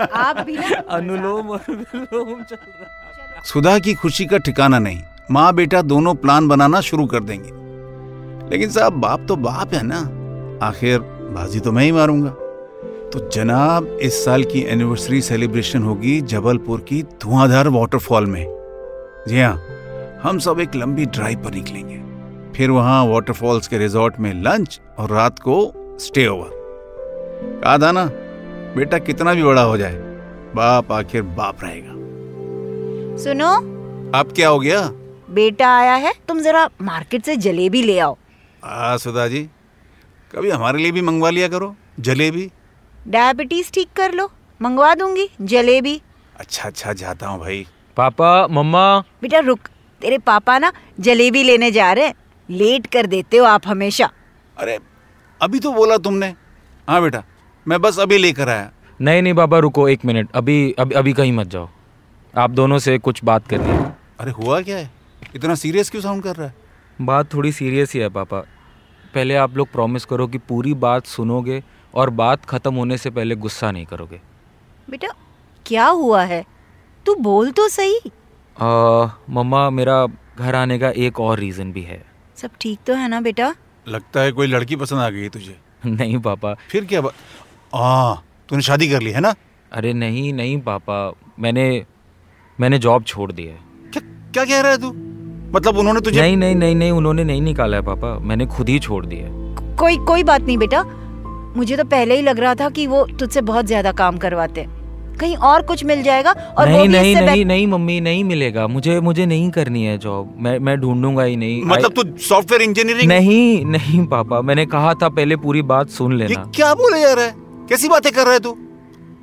आप 0.15 0.41
भी 0.47 0.57
ना 0.59 0.83
अनुलोम 0.97 1.51
और 1.51 1.65
विलोम 1.69 2.43
चल 2.43 2.57
रहा 2.57 2.85
है। 2.85 3.08
सुधा 3.45 3.79
की 3.79 3.95
खुशी 3.95 4.25
का 4.27 4.39
ठिकाना 4.39 4.79
नहीं। 4.79 5.03
माँ 5.31 5.55
बेटा 5.55 5.83
दोनों 5.83 6.15
प्लान 6.15 6.49
बनाना 6.49 6.81
शुरू 6.81 7.07
कर 7.07 7.21
देंगे। 7.21 7.51
लेकिन 8.51 8.71
साहब, 8.71 8.93
बाप 8.93 9.25
तो 9.29 9.37
बाप 9.37 9.75
है 9.75 9.81
ना। 9.85 9.99
आखिर 10.67 10.99
बाजी 11.31 11.61
तो 11.61 11.73
मैं 11.73 11.85
ही 11.85 11.93
मारूँगा। 11.93 12.31
तो 13.11 13.29
जनाब, 13.31 13.87
इस 13.87 14.25
साल 14.25 14.45
की 14.45 14.61
एनिवर्सरी 14.63 15.21
सेलिब्रेशन 15.23 15.83
होगी 15.83 16.21
जबलपुर 16.21 16.81
की 16.81 17.03
धुआंधार 17.03 17.69
वाटरफॉल 17.69 18.27
में। 18.27 18.45
जी 19.29 19.41
हाँ 19.41 19.63
हम 20.23 20.39
सब 20.39 20.61
एक 20.61 20.77
लंबी 20.77 21.05
ड्राइव 21.07 21.39
पर 21.39 21.55
निकलेंगे। 21.55 22.01
फिर 22.57 22.71
वहाँ 22.71 23.05
वाटरफॉल्स 23.07 23.69
के 23.69 23.79
रिजॉर्ट 23.79 24.21
में 24.21 24.33
लंच 24.43 24.81
और 24.99 25.11
रात 25.11 25.39
को 25.39 25.73
स्टे 26.01 26.27
ओवर 26.27 26.51
कहा 27.65 27.79
था 27.79 27.93
ना, 27.93 28.05
बेटा 28.77 28.99
कितना 28.99 29.35
भी 29.35 29.43
बड़ा 29.43 29.63
हो 29.63 29.77
जाए, 29.79 29.95
बाप 30.55 30.93
आखिर 30.93 31.23
बाप 31.23 31.65
रहेगा। 31.65 31.98
सुनो। 33.19 33.55
अब 34.15 34.33
क्या 34.37 34.49
हो 34.49 34.59
गया? 34.61 34.81
बेटा 35.31 35.69
आया 35.77 35.95
है 35.95 36.13
तुम 36.29 36.41
जरा 36.41 36.69
मार्केट 36.83 37.25
से 37.25 37.37
जलेबी 37.37 37.83
ले 37.83 37.99
आओ। 37.99 38.17
आ 38.65 38.97
सुधा 38.97 39.27
जी 39.29 39.43
कभी 40.31 40.51
हमारे 40.51 40.79
लिए 40.79 40.93
भी 40.93 41.01
मंगवा 41.01 41.31
लिया 41.31 41.49
करो 41.49 41.75
जलेबी। 42.01 42.51
डायबिटीज़ 43.09 43.71
ठीक 43.75 43.89
कर 43.97 44.13
लो 44.13 44.31
मंगवा 44.61 44.95
दूँगी 44.95 45.29
जलेबी। 45.43 46.01
अच्छा 46.37 46.69
अच्छा 46.69 46.93
जाता 46.93 47.27
हूँ 47.27 47.41
भाई। 47.41 47.67
पापा 47.97 48.47
मम्मा। 48.51 48.99
बेटा 49.23 49.39
रुक 49.39 49.69
तेरे 50.01 50.19
पापा 50.19 50.59
ना 50.59 50.73
जलेबी 51.01 51.43
लेने 51.43 51.71
जा 51.71 51.93
रहे 51.93 52.07
हैं। 52.07 52.15
लेट 52.49 52.87
कर 52.87 53.07
देते 53.07 53.37
हो 53.37 53.45
आप 53.45 53.67
हमेशा। 53.67 54.11
अरे 54.57 54.79
अभी 55.41 55.61
तो 55.61 55.73
बोला 55.73 55.97
तुमने। 55.99 56.35
हाँ 56.89 57.01
बेटा 57.03 57.23
मैं 57.67 57.81
बस 57.81 57.99
अभी 57.99 58.19
लेकर 58.19 58.49
आया। 58.49 58.71
नहीं 59.01 59.23
नहीं 59.23 59.35
बाबा 59.35 59.59
रुको 59.59 59.89
एक 59.89 60.05
मिनट। 60.05 60.31
अभी 60.35 60.75
अभी 60.79 60.95
अभी 60.95 61.13
कहीं 61.13 61.33
मत 61.33 61.47
जाओ। 61.47 61.69
आप 62.39 62.51
दोनों 62.51 62.79
से 62.79 62.99
कुछ 62.99 63.25
बात 63.25 63.49
करनी 63.49 63.67
है। 63.67 63.97
अरे 64.21 64.31
हुआ 64.31 64.61
क्या 64.61 64.77
है? 64.77 64.91
इतना 65.37 65.55
सीरियस 65.55 65.91
क्यों 65.91 66.03
साउंड 66.03 66.23
कर 66.23 66.37
रहा 66.37 66.47
है? 66.47 66.55
बात 67.01 67.35
थोड़ी 67.35 67.53
सीरियस 67.53 67.93
ही 67.93 68.01
है 68.01 68.09
पापा। 68.09 68.41
पहले 69.15 69.35
आप 69.35 69.57
लोग 69.57 69.73
प्रॉमिस 69.73 70.05
करो 70.05 70.27
कि 70.27 70.39
पूरी 70.39 70.75
बात 70.75 71.07
सुनोगे 71.07 71.65
और 71.95 72.11
बात 72.11 72.45
खत्म 72.45 72.75
होने 72.75 72.99
से 72.99 73.11
पहले 73.11 73.35
गुस्सा 73.35 73.71
नहीं 73.71 73.87
करोगे। 73.87 74.21
बेटा 74.91 75.09
क्या 75.67 75.87
हुआ 75.87 76.23
है? 76.23 76.45
तू 77.07 77.15
बोल 77.15 77.51
तो 77.51 77.69
सही। 77.69 77.99
आ, 78.61 79.05
मम्मा 79.31 79.71
मेरा 79.71 80.07
घर 80.39 80.55
आने 80.55 80.79
का 80.79 80.91
एक 80.91 81.21
और 81.21 81.39
रीज़न 81.39 81.73
भी 81.73 81.83
है। 81.83 82.05
सब 82.37 82.51
ठीक 82.61 82.79
तो 82.87 82.95
है 82.95 83.09
ना 83.09 83.21
बेटा? 83.21 83.55
लगता 83.89 84.21
है 84.21 84.33
कोई 84.33 84.47
लड़की 84.47 84.77
पसंद 84.77 84.99
आ 84.99 85.11
गई 85.11 85.23
है 85.23 85.29
तुझे। 85.29 85.59
नहीं 85.87 86.19
पापा। 86.19 86.55
फिर 86.55 86.85
क्या 86.85 87.01
बात 87.01 87.15
आ 87.75 88.15
तूने 88.49 88.63
शादी 88.63 88.89
कर 88.89 89.03
ली 89.03 89.11
है 89.11 89.21
ना? 89.21 89.35
अरे 89.73 89.93
नहीं 89.93 90.33
नहीं 90.33 90.61
पापा। 90.61 91.13
मैंने 91.39 91.87
मैंने 92.61 92.79
जॉब 92.79 93.05
छोड़ 93.05 93.31
दी 93.33 93.43
है। 93.43 93.59
क्या 93.93 94.03
क्या 94.35 94.45
कह 94.45 94.61
रहा 94.61 94.73
है 94.73 94.79
तू? 94.79 94.89
मतलब 95.55 95.79
उन्होंने 95.79 96.01
तुझे 96.01 96.21
नहीं 96.21 96.37
नहीं 96.37 96.55
नहीं 96.55 96.75
नहीं 96.75 96.91
उन्होंने 96.93 97.25
नहीं 97.25 97.43
निकाला 97.43 97.77
है 97.77 97.83
पापा। 97.83 98.19
मैंने 98.21 98.47
खुद 98.47 98.69
ही 98.69 98.79
छोड़ 98.79 99.05
दिया 99.07 99.27
है। 99.27 99.77
कोई 99.77 99.97
कोई 100.07 100.23
बात 100.25 100.43
नहीं 100.43 100.59
बेटा। 100.59 100.83
मुझे 101.57 101.77
तो 101.77 101.85
पहले 101.85 102.17
ही 102.17 102.23
लग 102.23 102.41
रहा 102.41 102.55
था 102.55 102.69
कि 102.71 102.87
वो 102.87 103.07
तुझसे 103.21 103.41
बहुत 103.43 103.67
ज़्यादा 103.67 103.93
काम 103.93 104.17
करवाते 104.17 104.61
हैं। 104.61 104.77
कहीं 105.21 105.37
और 105.37 105.63
कुछ 105.63 105.85
मिल 105.85 106.03
जाएगा 106.03 106.31
और 106.31 106.69
वो 106.69 106.77
नहीं 106.77 106.83
भी 106.83 106.89
नहीं 106.89 107.13
इससे 107.13 107.25
नहीं 107.27 107.45
नहीं 107.45 107.67
मम्मी 107.67 108.01
नहीं 108.01 108.23
मिलेगा। 108.25 108.67
मुझे 108.67 109.01
मुझे 109.01 109.27
नहीं 109.27 109.51
करनी 109.51 109.85
है 109.85 109.97
जॉब। 109.99 110.35
मैं 110.39 110.59
मैं 110.59 110.77
ढूंढूँगा 110.81 111.23
ही 111.23 111.37
नहीं। 111.37 111.63
मतलब 111.65 111.93
तू 111.93 112.03
सॉफ्टवेयर 112.19 112.63
इंजीनियरिंग 112.63 113.09
नहीं 113.09 113.65
नहीं 113.67 114.07
पापा। 114.07 114.41
मैंने 114.43 114.67
कहा 114.67 114.95
था 114.95 115.09
पहले 115.11 115.37
पूरी 115.37 115.63
बात 115.73 115.91
सुन 115.91 116.13
ये 116.13 116.19
लेना। 116.19 116.51
क्या 116.55 116.73
बोले 116.75 117.01
जा 117.01 117.13
रहा 117.13 117.25
है? 117.25 117.35
कैसी 117.69 117.89
बातें 117.89 118.13
कर 118.13 118.25
रहा 118.25 118.33
है 118.33 118.41
तू? 118.41 118.57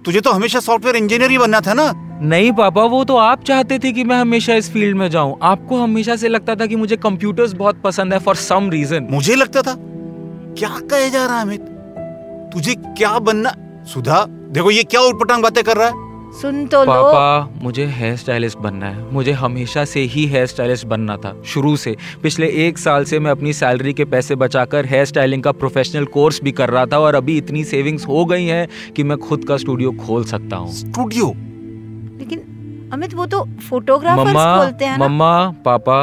तुझे 0.06 0.22
तो 0.22 0.32
हमेशा 0.32 0.60
सॉफ्टवेयर 0.60 0.96
इंजीनियर 0.96 1.32
ही 1.32 1.38
बनना 1.38 1.62
था 1.62 1.74
ना? 1.74 1.92
नहीं 2.22 2.52
पापा 2.52 2.84
वो 2.84 3.04
तो 3.04 3.16
आप 3.16 3.44
चाहते 3.44 3.80
थे 3.80 3.92
कि 3.92 4.04
मैं 4.04 4.16
हमेशा 4.16 4.56
इस 4.56 4.72
फ़ील्ड 4.72 4.98
में 4.98 5.10
जाऊँ। 5.10 5.38
आपको 5.42 5.78
हमेशा 5.78 6.16
से 6.16 6.28
लगता 6.28 6.56
था 6.56 6.66
कि 6.66 6.76
मुझे 6.76 6.98
कंप्यूटर्स 6.98 7.54
बहुत 7.54 7.82
पसंद 7.82 8.14
है 8.14 8.20
फॉर 8.20 8.36
सम 8.36 8.70
रीजन 8.70 9.08
मुझे 9.12 9.36
लगता 9.36 9.62
था? 9.62 9.76
क्या 10.58 10.70
कहे 10.70 11.10
जा 11.10 11.26
रहा 11.26 11.36
है 11.36 11.42
अमित? 11.42 11.62
तुझे 12.54 12.76
क्या 12.76 13.18
बनना 13.20 13.56
सुधा 13.86 14.26
देखो 14.30 14.72
ये 14.72 14.84
क्या 14.84 15.02
उटपटांग 15.02 15.44
बातें 15.44 15.64
कर 15.64 15.78
रहा 15.78 15.88
है। 15.88 16.05
सुन 16.36 16.66
तो 16.66 16.80
लो। 16.80 16.86
पापा 16.86 17.62
मुझे 17.62 17.86
हेयर 17.88 18.16
स्टाइलिस्ट 18.16 18.58
बनना 18.58 18.86
है। 18.86 19.04
मुझे 19.14 19.32
हमेशा 19.34 19.84
से 19.86 20.00
ही 20.00 20.26
हेयर 20.26 20.46
स्टाइलिस्ट 20.46 20.86
बनना 20.86 21.16
था 21.18 21.34
शुरू 21.46 21.76
से। 21.76 21.96
पिछले 22.24 22.48
एक 22.66 22.78
साल 22.78 23.04
से 23.04 23.20
मैं 23.20 23.32
अपनी 23.32 23.54
सैलरी 23.54 23.94
के 23.94 24.06
पैसे 24.06 24.36
बचाकर 24.36 24.86
हेयर 24.86 25.06
स्टाइलिंग 25.06 25.44
का 25.44 25.52
प्रोफेशनल 25.52 26.06
कोर्स 26.06 26.42
भी 26.44 26.52
कर 26.52 26.70
रहा 26.70 26.86
था 26.86 27.00
और 27.00 27.16
अभी 27.16 27.38
इतनी 27.38 27.64
सेविंग्स 27.64 28.08
हो 28.08 28.26
गई 28.26 28.46
हैं 28.46 28.68
कि 28.96 29.04
मैं 29.04 29.18
खुद 29.18 29.46
का 29.46 29.58
स्टूडियो 29.58 29.92
खोल 30.06 30.24
सकता 30.24 30.56
हूँ। 30.56 30.72
स्टूडियो 30.74 31.28
लेकिन 32.20 32.90
अमित 32.94 33.14
वो 33.14 33.26
तो 33.26 33.44
फोटोग्राफर्स 33.70 34.28
मम्मा 34.28 34.58
खोलते 34.58 34.86
हैं 34.86 34.98
मम्मा 35.00 35.50
पापा 35.66 36.02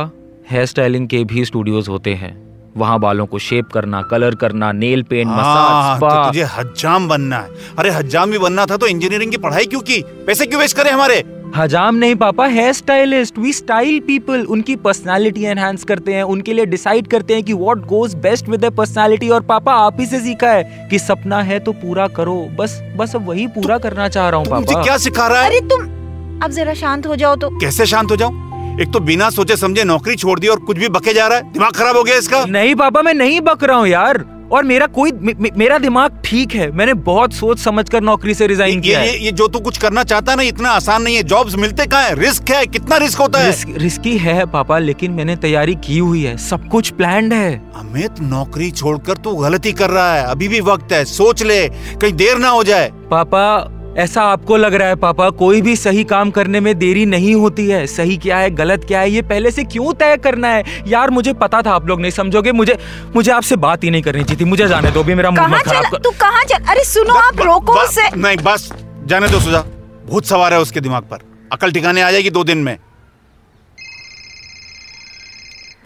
हेयर 0.50 0.66
स्टाइलिंग 0.66 1.08
के 1.08 1.24
भी 1.24 1.44
स्टूडियोज 1.44 1.88
होते 1.88 2.14
हैं। 2.14 2.41
वहाँ 2.76 2.99
बालों 3.00 3.26
को 3.26 3.38
शेप 3.38 3.71
करना 3.73 4.00
कलर 4.02 4.35
करना 4.35 4.71
नेल 4.73 5.02
पेंट 5.02 5.26
हाँ, 5.29 5.37
मसाज 5.37 6.00
तो 6.00 6.25
तुझे 6.26 6.45
हज्जाम 6.52 7.09
बनना 7.09 7.38
है। 7.38 7.50
अरे 7.79 7.91
हज्जाम 7.91 8.31
भी 8.31 8.38
बनना 8.38 8.67
था 8.67 8.76
तो 8.76 8.87
इंजीनियरिंग 8.87 9.31
की 9.31 9.37
पढ़ाई 9.38 9.67
क्यों 9.67 9.81
की? 9.81 10.00
पैसे 10.26 10.47
क्यों 10.47 10.61
वेस्ट 10.61 10.76
करे 10.76 10.91
हमारे? 10.91 11.23
हजाम 11.57 11.95
नहीं 11.95 12.14
पापा 12.14 12.47
hair 12.47 12.73
stylist 12.73 13.38
we 13.38 13.52
style 13.52 13.99
people 14.00 14.45
उनकी 14.50 14.76
पर्सनालिटी 14.76 15.45
एनहांस 15.45 15.85
करते 15.85 16.14
हैं 16.14 16.23
उनके 16.25 16.52
लिए 16.52 16.67
डिसाइड 16.67 17.09
करते 17.09 17.35
हैं 17.35 17.43
कि 17.43 17.52
what 17.55 17.79
goes 17.87 18.14
best 18.23 18.49
with 18.49 18.64
personality 18.76 19.29
और 19.29 19.41
पापा 19.43 19.75
आप 19.79 20.00
ही 20.00 20.07
से 20.07 20.21
सीखा 20.21 20.50
है 20.50 20.88
कि 20.91 20.99
सपना 20.99 21.41
है 21.43 21.59
तो 21.59 21.73
पूरा 21.75 22.07
करो। 22.11 22.37
बस 22.59 22.81
बस 22.97 23.14
अब 23.17 23.29
वही 23.29 23.47
पूरा 23.57 23.79
करना 23.79 24.09
चाह 24.09 24.29
रहा 24.29 24.41
हूँ 24.41 24.47
पापा। 24.47 24.83
क्या 24.83 24.97
सिखा 24.99 25.26
रहा 25.26 25.43
है? 25.43 25.49
अरे 25.49 25.61
तुम 25.69 26.41
अब 26.45 26.50
जरा 26.50 26.75
शांत 26.75 27.07
हो 27.07 27.17
जाओ 27.17 27.37
तो। 27.37 27.50
कैसे 27.59 27.87
शांत 27.87 28.11
हो 28.11 28.17
जाऊँ? 28.17 28.51
एक 28.81 28.93
तो 28.93 29.00
बिना 29.00 29.31
सोचे 29.31 29.57
समझे 29.57 29.85
नौकरी 29.85 30.14
छोड़ 30.17 30.38
दी 30.41 30.49
और 30.49 30.61
कुछ 30.61 30.79
भी 30.79 30.88
बके 30.88 31.14
जा 31.14 31.26
रहा 31.26 31.38
है। 31.38 31.52
दिमाग 31.52 31.73
खराब 31.73 31.97
हो 31.97 32.02
गया 32.02 32.17
इसका? 32.17 32.45
नहीं 32.45 32.75
पापा 32.75 33.02
मैं 33.02 33.14
नहीं 33.14 33.41
बक 33.41 33.64
रहा 33.64 33.76
हूँ 33.76 33.88
यार। 33.88 34.25
और 34.52 34.64
मेरा 34.64 34.87
कोई 34.87 35.12
मे, 35.12 35.33
मे, 35.41 35.50
मेरा 35.57 35.79
दिमाग 35.79 36.21
ठीक 36.25 36.55
है। 36.55 36.71
मैंने 36.73 36.95
बहुत 36.95 37.33
सोच 37.33 37.59
समझकर 37.59 38.00
नौकरी 38.00 38.35
से 38.35 38.47
रिजाइन 38.47 38.81
किया 38.81 39.00
ये, 39.02 39.11
है। 39.11 39.25
ये 39.25 39.33
जो 39.33 39.49
तू 39.49 39.59
कुछ 39.59 39.79
करना 39.79 40.05
चाहता 40.05 40.33
है 40.33 40.37
ना 40.37 40.43
इतना 40.43 40.71
आसान 40.71 41.02
नहीं 41.02 41.17
है। 41.17 41.23
जॉब्स 41.23 41.55
मिलते 41.55 41.87
कहाँ 41.87 42.02
है? 42.02 42.14
रिस्क 42.14 42.50
है? 42.50 42.67
कितना 42.67 42.97
रिस्क 42.97 43.19
होता 43.19 43.38
है? 43.38 43.47
रिस्क, 43.47 43.69
रिस्की 43.76 44.17
है 44.19 44.47
पापा 44.47 44.79
लेकिन 44.79 45.11
मैंने 45.11 45.37
तैयारी 45.37 45.75
की 45.75 45.99
हुई 45.99 46.23
है। 46.23 46.37
सब 46.38 46.69
कुछ 46.69 46.91
प्लान 46.91 47.33
है। 47.33 47.55
अमित 47.76 48.21
नौकरी 48.21 48.71
छोड़कर 48.71 49.17
तू 49.17 49.35
गलती 49.37 49.73
कर 49.73 49.91
रहा 49.91 50.14
है। 50.14 50.25
अभी 50.25 50.49
भी 50.49 50.61
वक्त 50.61 50.93
है। 50.93 51.05
सोच 51.05 51.43
ले। 51.43 51.69
कहीं 51.69 52.12
देर 52.12 52.38
ना 52.38 52.49
हो 52.49 52.64
जाए। 52.64 52.91
पापा 53.11 53.59
ऐसा 53.99 54.22
आपको 54.25 54.56
लग 54.56 54.75
रहा 54.75 54.88
है 54.88 54.96
पापा? 54.96 55.28
कोई 55.30 55.61
भी 55.62 55.75
सही 55.76 56.04
काम 56.04 56.30
करने 56.30 56.61
में 56.61 56.78
देरी 56.78 57.04
नहीं 57.06 57.34
होती 57.34 57.66
है। 57.68 57.87
सही 57.87 58.16
क्या 58.16 58.38
है 58.38 58.50
गलत 58.50 58.84
क्या 58.84 59.00
है 59.00 59.11
ये 59.11 59.22
पहले 59.22 59.50
से 59.50 59.64
क्यों 59.64 59.92
तय 59.94 60.16
करना 60.16 60.49
है? 60.49 60.64
यार 60.88 61.11
मुझे 61.11 61.32
पता 61.34 61.61
था 61.62 61.72
आप 61.72 61.87
लोग 61.88 62.00
नहीं 62.00 62.11
समझोगे। 62.11 62.52
मुझे 62.52 62.76
मुझे 63.16 63.30
आपसे 63.32 63.56
बात 63.56 63.84
ही 63.84 63.90
नहीं 63.90 64.02
करनी 64.02 64.25
चाहिए 64.25 64.44
मुझे 64.44 64.68
जाने 64.68 64.90
दो 64.90 65.02
भी 65.02 65.14
मेरा 65.14 65.30
मुँह 65.30 65.46
मत 65.49 65.62
खराब 65.62 65.90
कर। 65.92 65.99
तू 65.99 66.11
कहाँ 66.20 66.44
चल? 66.44 66.64
अरे 66.64 66.84
सुनो 66.84 67.14
आप 67.14 67.40
रोको 67.40 67.72
उसे। 67.82 68.08
नहीं 68.16 68.37
बस 68.44 68.68
जाने 69.04 69.28
दो 69.28 69.40
सुधा 69.40 69.61
बहुत 70.06 70.26
सवार 70.26 70.52
है 70.52 70.61
उसके 70.61 70.80
दिमाग 70.80 71.02
पर। 71.02 71.18
अकल 71.52 71.72
ठिकाने 71.72 72.02
आ 72.02 72.11
जाएगी 72.11 72.30
दो 72.30 72.44
दिन 72.44 72.58
में। 72.58 72.76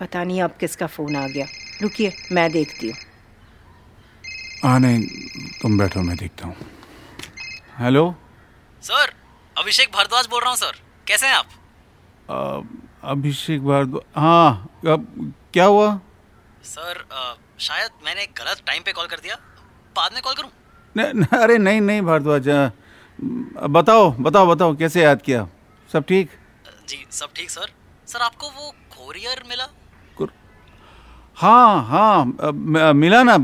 पता 0.01 0.25
नहीं 0.25 0.41
अब 0.43 0.55
किसका 0.61 0.87
फ़ोन 0.87 1.17
आ 1.17 1.27
गया। 1.29 1.47
रुकिए 1.83 2.13
मैं 2.33 2.51
देखती 2.53 2.89
हूँ। 2.89 2.97
हाँ 4.65 4.79
नहीं 4.81 5.03
तुम 5.63 5.79
बैठो 5.79 6.01
मैं 6.01 6.17
देखता 6.17 6.47
हूँ। 6.47 6.55
हेलो? 7.81 8.05
सर 8.83 9.13
अभिषेक 9.57 9.89
भारद्वाज 9.95 10.27
बोल 10.31 10.41
रहा 10.41 10.51
हूँ 10.51 10.57
सर। 10.57 10.77
कैसे 11.09 11.27
हैं 11.27 11.35
आप? 11.35 12.65
अभिषेक 13.15 13.65
भारद्वाज 13.65 14.03
हाँ 14.23 14.69
अब 14.93 15.33
क्या 15.53 15.65
हुआ? 15.65 15.89
सर 16.65 17.05
अ, 17.13 17.35
शायद 17.61 17.91
मैंने 18.05 18.27
गलत 18.39 18.63
टाइम 18.67 18.83
पे 18.83 18.93
कॉल 18.93 19.07
कर 19.07 19.21
दिया। 19.23 19.35
बाद 19.97 20.13
में 20.15 20.23
कॉल 20.23 20.35
करूँ? 20.35 20.51
न, 20.97 21.11
न, 21.21 21.25
अरे 21.43 21.59
नहीं 21.59 21.81
नहीं 21.81 22.03
भारद्वाज 22.03 22.49
बताओ 23.77 24.11
बताओ 24.29 24.47
बताओ 24.47 24.75
कैसे 24.77 25.03
याद 25.03 25.23
किया? 25.23 25.47
सब 25.93 26.05
ठीक? 26.09 26.31
जी 26.89 27.07
सब 27.11 27.33
ठीक 27.37 27.51
सर। 27.51 27.71
सर 28.09 28.21
आपको 28.23 28.49
वो 28.49 28.71
कोरियर 28.97 29.43
मिला? 29.49 29.67
कुर- 30.17 30.33
हाँ 31.37 31.85
हाँ 31.87 32.53
मिला 32.95 33.23
ना 33.23 33.37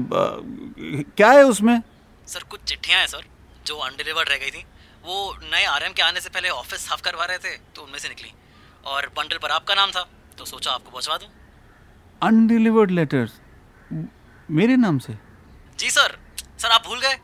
क्या 1.16 1.30
है 1.30 1.42
उसमें? 1.44 1.80
सर 2.28 2.42
कुछ 2.50 2.60
चिट्ठियाँ 2.68 3.00
हैं 3.00 3.06
सर। 3.06 3.24
जो 3.66 3.76
अनडिलीवर्ड 3.80 4.28
रह 4.28 4.36
गई 4.36 4.50
थी 4.50 4.64
वो 5.04 5.36
नए 5.44 5.64
आरएम 5.66 5.92
के 5.92 6.02
आने 6.02 6.20
से 6.20 6.28
पहले 6.30 6.48
ऑफ़िस 6.50 6.80
साफ़ 6.80 7.02
करवा 7.02 7.24
रहे 7.24 7.38
थे 7.38 7.56
तो 7.74 7.82
उनमें 7.82 7.98
से 7.98 8.08
निकली। 8.08 8.32
और 8.86 9.06
बंडल 9.16 9.38
पर 9.38 9.50
आपका 9.50 9.74
नाम 9.74 9.90
था 9.90 10.06
तो 10.38 10.44
सोचा 10.44 10.70
आपको 10.70 10.90
पहुंचवा 10.90 11.16
दूँ। 11.16 11.28
अनडिलीवर्ड 12.22 12.90
लेटर्स 12.90 13.32
मेरे 14.48 14.76
नाम 14.78 14.98
से? 14.98 15.12
जी 15.78 15.90
सर 15.90 16.18
सर 16.58 16.68
आप 16.70 16.86
भूल 16.86 17.00
गए। 17.00 17.14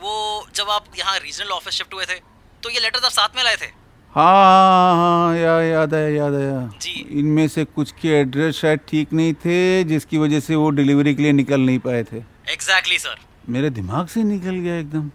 वो 0.00 0.46
जब 0.54 0.70
आप 0.70 0.84
यहाँ 0.98 1.18
रीजनल 1.18 1.50
ऑफ़िस 1.50 1.74
शिफ्ट 1.74 1.94
हुए 1.94 2.04
थे 2.04 2.18
तो 2.62 2.70
ये 2.70 2.80
लेटर 2.80 3.04
आप 3.04 3.12
साथ 3.12 3.36
में 3.36 3.42
लाए 3.44 3.56
थे। 3.56 3.66
हाँ 4.14 4.24
हाँ 4.24 4.94
हाँ 4.96 5.36
या, 5.36 5.60
याद 5.62 5.94
आया 5.94 6.08
याद 6.08 6.34
आया। 6.34 6.60
जी। 6.82 7.06
इनमें 7.20 7.46
से 7.48 7.64
कुछ 7.66 7.92
के 8.00 8.08
एड्रेस 8.10 8.56
शायद 8.56 8.80
ठीक 8.88 9.12
नहीं 9.12 9.34
थे 9.44 9.84
जिसकी 9.84 10.18
वजह 10.18 10.40
से 10.40 10.54
वो 10.54 10.68
डिलीवरी 10.72 11.14
के 11.14 11.22
लिए 11.22 11.32
निकल 11.32 11.60
नहीं 11.60 11.78
पाए 11.78 12.02
थे। 12.02 12.16
एग्जैक्टली 12.16 12.96
exactly, 12.96 12.98
सर 12.98 13.50
मेरे 13.52 13.70
दिमाग 13.72 14.06
से 14.06 14.22
निकल 14.24 14.54
गया 14.56 14.78
एकदम। 14.78 15.10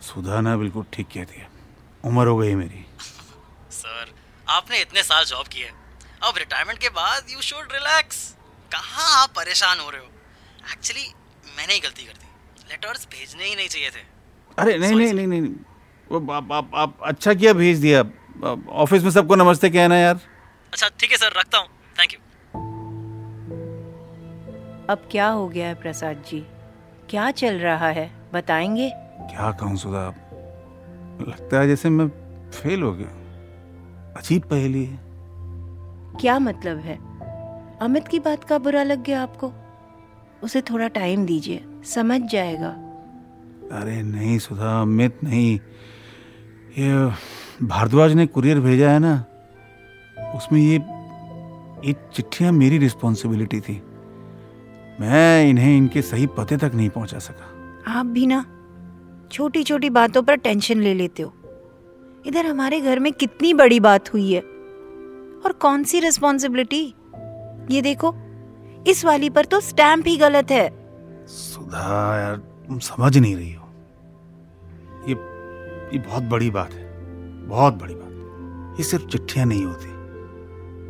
सुधा 0.00 0.40
ना 0.40 0.56
बिल्कुल 0.56 0.84
ठीक 0.92 1.06
कहती 1.06 1.40
है 1.40 1.48
उम्र 2.04 2.26
हो 2.26 2.36
गई 2.36 2.54
मेरी। 2.54 2.84
सर 3.70 4.12
आपने 4.48 4.80
इतने 4.80 5.02
साल 5.02 5.24
जॉब 5.24 5.46
की 5.46 5.60
है। 5.60 5.70
अब 6.22 6.38
रिटायरमेंट 6.38 6.78
के 6.78 6.88
बाद 6.88 7.26
यू 7.30 7.40
शुड 7.40 7.72
रिलैक्स 7.72 8.36
कहाँ 8.72 9.22
आप 9.22 9.28
परेशान 9.28 9.80
हो 9.80 9.90
रहे 9.90 10.00
हो? 10.00 10.06
एक्चुअली 10.72 11.06
मैंने 11.56 11.74
ही 11.74 11.80
गलती 11.80 12.02
कर 12.02 12.12
दी। 12.12 12.26
लेटर्स 12.70 13.06
भेजने 13.06 13.44
ही 13.44 13.54
नहीं 13.56 13.68
चाहिए 13.68 13.90
थे। 13.90 14.04
अरे 14.58 14.78
नहीं 14.78 14.90
Sorry, 14.90 15.00
नहीं 15.00 15.08
sir. 15.08 15.28
नहीं 15.28 15.40
नहीं। 15.40 15.52
वो 16.10 16.32
आप 16.32 16.52
आप 16.52 16.70
आप 16.74 16.98
अच्छा 17.02 17.34
किया 17.34 17.52
भेज 17.52 17.78
दिया। 17.78 18.00
ऑफ़िस 18.72 19.02
में 19.02 19.10
सबको 19.10 19.36
नमस्ते 19.36 19.70
कहना 19.70 19.96
यार। 19.96 20.20
अच्छा 20.72 20.88
ठीक 20.88 21.10
है 21.10 21.16
सर 21.16 21.32
रखता 21.32 21.58
हूँ। 21.58 21.68
थैंक 21.98 22.12
यू 22.12 22.18
अब 24.90 25.08
क्या 25.12 25.28
हो 25.28 25.48
गया 25.48 25.66
है 25.68 25.74
प्रसाद 25.74 26.24
जी? 26.30 26.40
क्या 27.10 27.30
चल 27.30 27.58
रहा 27.58 27.88
है? 27.88 28.10
बताएँगे? 28.32 28.90
क्या 29.26 29.52
कहूँ 29.52 29.76
सुधा? 29.76 30.14
लगता 31.28 31.60
है 31.60 31.68
जैसे 31.68 31.90
मैं 31.90 32.08
फेल 32.52 32.82
हो 32.82 32.92
गया। 32.92 33.08
अजीब 34.16 34.42
पहेली 34.42 34.84
है। 34.84 34.98
क्या 36.20 36.38
मतलब 36.38 36.78
है? 36.78 36.98
अमित 37.78 38.08
की 38.08 38.18
बात 38.18 38.44
का 38.44 38.58
बुरा 38.58 38.82
लग 38.82 39.02
गया 39.02 39.22
आपको? 39.22 39.52
उसे 40.42 40.60
थोड़ा 40.60 40.88
टाइम 40.88 41.26
दीजिए 41.26 41.64
समझ 41.84 42.20
जाएगा। 42.20 42.68
अरे 43.72 44.02
नहीं 44.02 44.38
सुधा 44.38 44.80
अमित 44.82 45.24
नहीं। 45.24 45.60
ये 46.78 47.12
भारद्वाज 47.66 48.12
ने 48.12 48.26
कुरियर 48.26 48.60
भेजा 48.60 48.90
है 48.90 48.98
ना? 48.98 49.24
उसमें 50.34 50.60
ये 50.60 50.76
ये 51.88 51.92
चिट्ठियाँ 52.14 52.52
मेरी 52.52 52.78
रिस्पॉन्सिबिलिटी 52.78 53.60
थी। 53.60 53.82
मैं 55.00 55.44
इन्हें 55.44 55.76
इनके 55.76 56.02
सही 56.02 56.26
पते 56.26 56.56
तक 56.56 56.70
नहीं 56.74 56.90
पहुँचा 56.90 57.18
सका। 57.18 57.46
आप 57.98 58.06
भी 58.06 58.26
ना? 58.26 58.44
छोटी 59.32 59.62
छोटी 59.62 59.90
बातों 59.90 60.22
पर 60.22 60.36
टेंशन 60.36 60.80
ले 60.80 60.94
लेते 60.94 61.22
हो। 61.22 61.32
इधर 62.26 62.46
हमारे 62.46 62.80
घर 62.80 62.98
में 62.98 63.12
कितनी 63.12 63.54
बड़ी 63.54 63.80
बात 63.80 64.12
हुई 64.12 64.32
है। 64.32 64.40
और 64.40 65.52
कौन 65.52 65.84
सी 65.84 66.00
रिस्पॉन्सिबिलिटी 66.00 66.82
ये 67.70 67.82
देखो, 67.82 68.14
इस 68.86 69.04
वाली 69.04 69.30
पर 69.30 69.44
तो 69.44 69.60
स्टैम्प 69.60 70.06
ही 70.06 70.16
गलत 70.16 70.50
है। 70.50 70.68
सुधा, 71.26 72.20
यार, 72.20 72.36
तुम 72.36 72.78
समझ 72.78 73.18
नहीं 73.18 73.36
रही 73.36 73.52
हो। 73.52 73.68
ये 75.08 75.14
ये 75.92 75.98
बहुत 75.98 76.22
बड़ी 76.22 76.50
बात 76.50 76.72
है, 76.72 76.88
बहुत 77.48 77.74
बड़ी 77.74 77.94
बात। 77.94 78.78
ये 78.78 78.84
सिर्फ़ 78.84 79.06
चिट्ठियाँ 79.06 79.46
नहीं 79.46 79.64
होती, 79.64 79.88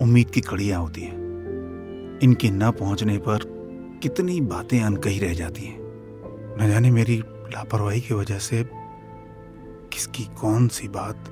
उम्मीद 0.05 0.31
की 0.31 0.41
कड़ियाँ 0.41 0.81
होती 0.81 1.01
हैं। 1.01 1.19
इनके 2.23 2.51
न 2.51 2.71
पहुँचने 2.71 3.19
पर 3.19 3.45
कितनी 4.03 4.41
बातें 4.41 4.81
अनकही 4.81 5.19
रह 5.19 5.35
जाती 5.35 5.63
हैं। 5.63 5.79
न 6.61 6.69
जाने 6.69 6.91
मेरी 6.91 7.23
लापरवाही 7.53 8.01
की 8.01 8.15
वजह 8.15 8.39
से 8.39 8.71
किसकी 9.93 10.25
कौन 10.25 10.69
सी 10.69 10.89
बात? 10.89 11.25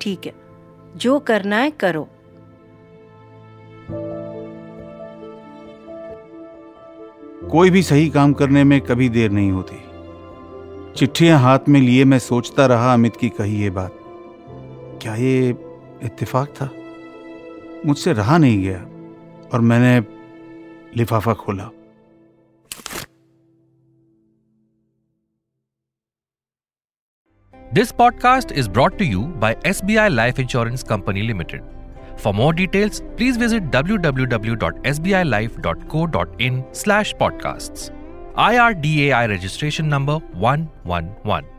ठीक 0.00 0.26
है। 0.26 0.34
जो 0.96 1.18
करना 1.18 1.56
है 1.56 1.70
करो। 1.70 2.08
कोई 7.50 7.70
भी 7.70 7.82
सही 7.82 8.10
काम 8.10 8.32
करने 8.32 8.64
में 8.64 8.80
कभी 8.80 9.08
देर 9.08 9.30
नहीं 9.30 9.52
होती। 9.52 9.76
चिट्ठियाँ 10.92 11.40
हाथ 11.40 11.58
में 11.68 11.80
लिए 11.80 12.04
मैं 12.04 12.18
सोचता 12.18 12.66
रहा 12.66 12.94
अमित 12.94 13.16
की 13.16 13.28
कही 13.28 13.62
ये 13.62 13.70
बात। 13.70 13.98
क्या 15.02 15.14
ये 15.14 15.48
इत्तेफाक 16.02 16.48
था? 16.48 16.70
मुझसे 17.86 18.12
रहा 18.12 18.38
नहीं 18.38 18.62
गया 18.62 18.78
और 19.52 19.60
मैंने 19.60 20.06
लिफाफा 20.96 21.34
खोला। 21.34 21.70
This 27.76 27.90
podcast 27.90 28.52
is 28.52 28.68
brought 28.68 28.96
to 28.98 29.04
you 29.04 29.22
by 29.44 29.56
SBI 29.68 30.14
Life 30.14 30.38
Insurance 30.38 30.84
Company 30.84 31.24
Limited. 31.24 31.64
For 32.16 32.32
more 32.32 32.52
details, 32.52 33.02
please 33.16 33.36
visit 33.36 33.72
www.sbilife.co.in 33.72 36.64
slash 36.70 37.14
podcasts. 37.14 37.90
IRDAI 38.36 39.28
registration 39.28 39.88
number 39.88 40.18
111. 40.34 41.53